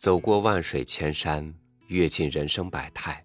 [0.00, 1.54] 走过万水千山，
[1.88, 3.22] 阅尽人生百态，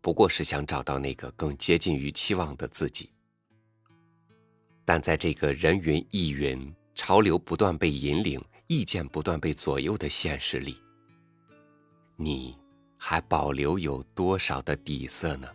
[0.00, 3.10] 不过是想找到那个更接近于期望的自己。
[4.84, 10.80] 但在这个人云亦云、潮流不断被引领、意见不断被左右的现实里，
[12.14, 12.56] 你
[12.96, 15.48] 还保留有多少的底色呢？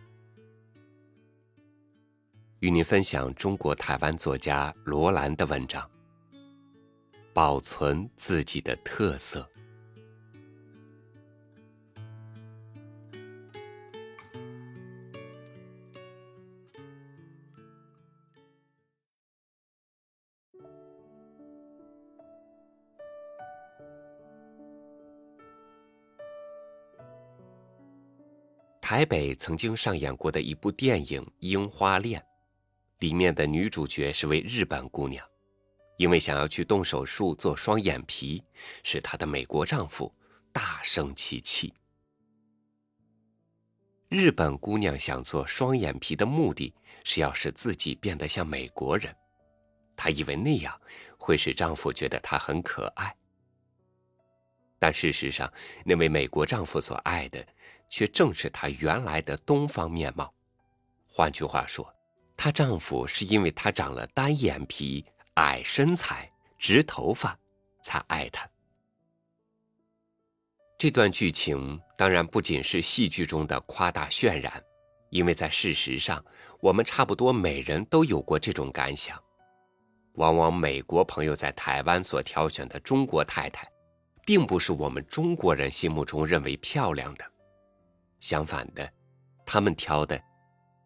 [2.58, 5.90] 与您分享中国台湾作家罗兰的文章。
[7.32, 9.48] 保存自己的特色。
[28.92, 32.20] 台北曾经上演过的一部电影《樱花恋》，
[32.98, 35.26] 里面的女主角是位日本姑娘。
[35.96, 38.44] 因为想要去动手术做双眼皮，
[38.84, 40.14] 使她的美国丈夫
[40.52, 41.72] 大生其气。
[44.10, 46.70] 日本姑娘想做双眼皮的目的
[47.02, 49.16] 是要使自己变得像美国人，
[49.96, 50.78] 她以为那样
[51.16, 53.16] 会使丈夫觉得她很可爱。
[54.78, 55.50] 但事实上，
[55.82, 57.42] 那位美国丈夫所爱的
[57.92, 60.32] 却正是她原来的东方面貌。
[61.06, 61.94] 换句话说，
[62.36, 65.04] 她丈夫是因为她长了单眼皮。
[65.36, 67.34] 矮身材、直头发，
[67.82, 68.46] 才爱她。
[70.76, 74.62] 这段剧情当然不仅是戏剧中的夸大渲染，
[75.08, 76.22] 因为在事实上，
[76.60, 79.18] 我们差不多每人都有过这种感想。
[80.16, 83.66] 往往美国朋友在台湾所挑选的中国太太，
[84.26, 87.24] 并不是我们中国人心目中认为漂亮的，
[88.22, 88.90] 相反的，
[89.44, 90.18] 他们挑的，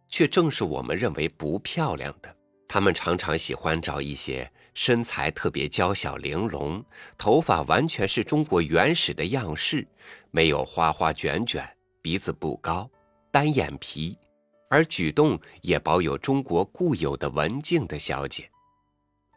[0.08, 2.36] 却正是我们认为不漂亮的。
[2.66, 6.84] 他们常常喜欢找一些身材特别娇小玲珑、
[7.16, 9.86] 头发完全是中国原始的样式、
[10.30, 11.64] 没有花花卷卷、
[12.02, 12.90] 鼻子不高、
[13.30, 14.18] 单眼皮，
[14.70, 18.50] 而举动也保有中国固有的文静的小姐。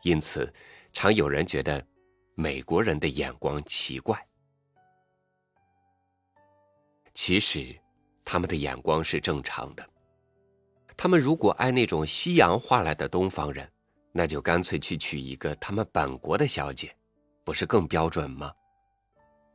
[0.03, 0.51] 因此，
[0.93, 1.85] 常有人觉得
[2.33, 4.17] 美国人的眼光奇怪。
[7.13, 7.77] 其实，
[8.31, 9.83] 他们的眼光是正常的。
[10.95, 13.67] 他们如果爱那种西洋化来的东方人，
[14.11, 16.95] 那就干脆去娶一个他们本国的小姐，
[17.43, 18.53] 不是更标准吗？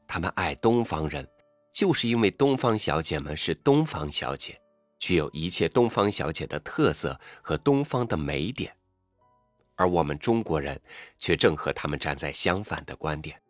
[0.08, 1.24] 他们爱东方人，
[1.72, 4.60] 就是因为东方小姐们是东方小姐，
[4.98, 8.76] 具有一切东方小姐的特色和东方的美点，
[9.76, 10.80] 而我们中国人
[11.16, 13.40] 却正和他们站在相反的观点。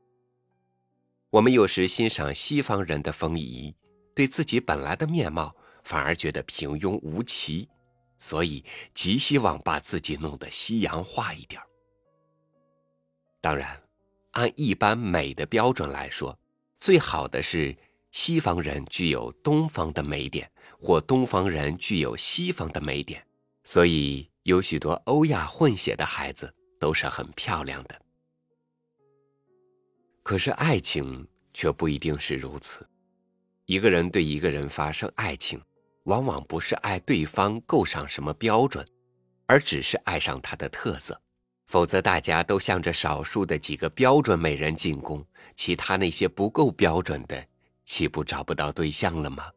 [1.31, 3.75] 我们有时欣赏西方人的风仪，
[4.15, 7.69] 对自己本来的面貌反而觉得平庸无奇。
[8.17, 8.65] 所以，
[8.95, 11.61] 极希望把自己弄得西洋化一点
[13.41, 13.83] 当然，
[14.31, 16.39] 按一般美的标准来说，
[16.79, 17.77] 最好的是
[18.13, 20.51] 西方人具有东方的美点，
[20.81, 23.27] 或东方人具有西方的美点。
[23.65, 28.01] 所以，有许多欧亚混血的孩子都是很漂亮的。
[30.23, 32.89] 可是，爱情却不一定是如此。
[33.67, 35.61] 一个人对一个人发生爱情。
[36.05, 38.87] 往往不是爱对方够上什么标准，
[39.47, 41.19] 而只是爱上他的特色。
[41.67, 45.25] 否则，大家都向着少数的几个标准美人进攻，
[45.57, 47.43] 其他那些不够标准的，
[47.87, 49.51] 岂不找不到对象了吗？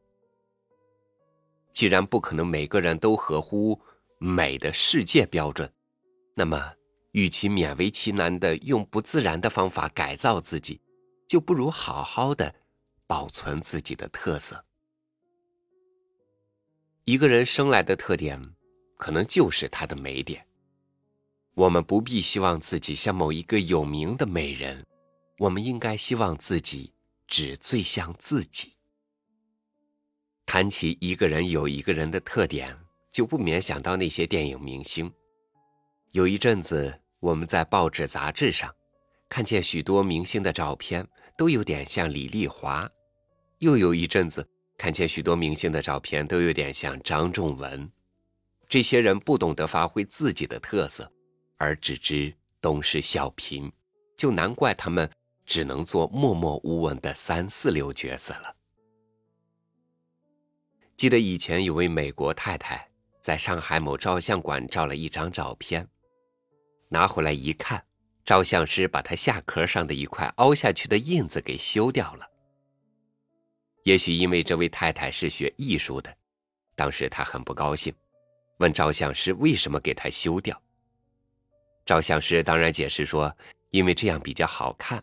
[1.73, 3.77] 既然不可能每个人都合乎
[4.17, 5.69] 美的世界标准，
[6.33, 6.73] 那么，
[7.11, 10.79] 与其勉为其难的用不自然的方法改造自己，
[11.27, 12.55] 就不如好好的
[13.07, 14.63] 保存自己的特色。
[17.05, 18.53] 一个人生来的特点，
[18.97, 20.45] 可能就是他的美点。
[21.53, 24.85] 我们不必希望自己像某一个有名的美人，
[25.39, 26.93] 我们应该希望自己
[27.25, 28.73] 只最像自己。
[30.45, 32.77] 谈起一个人有一个人的特点，
[33.09, 35.11] 就不免想到那些电影明星。
[36.11, 38.73] 有一阵子，我们在报纸杂志上
[39.27, 41.07] 看见许多明星的照片，
[41.37, 42.87] 都有点像李丽华；
[43.59, 44.47] 又有一阵子。
[44.77, 47.91] 看见许多明星的照片，都有点像张仲文。
[48.69, 51.11] 这些人不懂得发挥自己的特色，
[51.57, 52.31] 而只知
[52.61, 53.71] 东施效颦，
[54.15, 55.09] 就难怪他们
[55.47, 58.55] 只能做默默无闻的三四流角色了。
[60.95, 62.87] 记得以前有位美国太太
[63.19, 65.87] 在上海某照相馆照了一张照片，
[66.89, 67.83] 拿回来一看，
[68.23, 72.29] 照相师把她下壳上的一块凹下去的印子给修掉了。
[73.87, 76.13] 也许因为这位太太是学艺术的，
[76.75, 77.93] 当时她很不高兴，
[78.57, 80.61] 问照相师为什么给她修掉。
[81.85, 83.33] 照相师当然解释说，
[83.69, 85.01] 因为这样比较好看。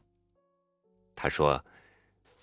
[1.17, 1.65] 他说：“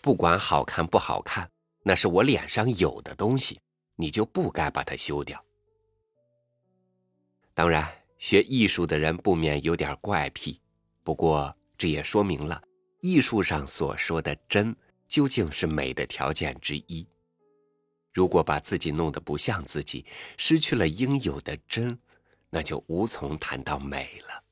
[0.01, 1.47] 不管好看不好看，
[1.83, 3.61] 那是我脸上有的东西，
[3.95, 5.39] 你就不该把它修掉。
[7.53, 7.87] 当然，
[8.17, 10.59] 学艺术的人不免有点怪癖，
[11.03, 12.59] 不过这也说明了
[13.01, 14.75] 艺术上所说的真，
[15.11, 17.05] 究竟是美的条件之一。
[18.13, 20.05] 如果把自己弄得不像自己，
[20.37, 21.99] 失去了应有的真，
[22.49, 24.43] 那就无从谈到美了。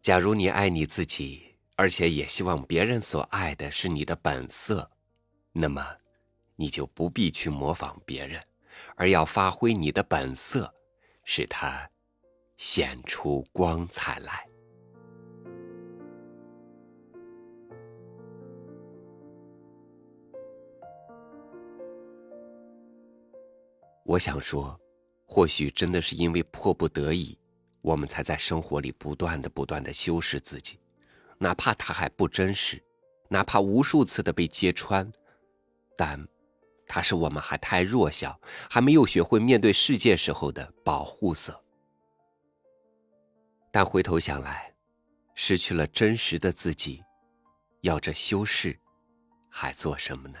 [0.00, 4.90] 假如你爱你自己，而且也希望别人所爱的是你的本色，
[5.52, 5.86] 那么
[6.56, 8.42] 你就不必去模仿别人，
[8.96, 10.74] 而要发挥你的本色，
[11.22, 11.86] 使它
[12.56, 14.49] 显出光彩来。
[24.10, 24.76] 我想说，
[25.24, 27.38] 或许真的是因为迫不得已。
[27.80, 30.80] 我们才在生活里不断的、不断的修饰自己，
[31.38, 32.82] 哪怕它还不真实，
[33.28, 35.10] 哪怕无数次的被揭穿，
[35.96, 36.26] 但
[36.88, 38.36] 它是我们还太弱小，
[38.68, 41.62] 还没有学会面对世界时候的保护色。
[43.70, 44.74] 但回头想来，
[45.36, 47.00] 失去了真实的自己，
[47.82, 48.76] 要这修饰，
[49.48, 50.40] 还做什么呢？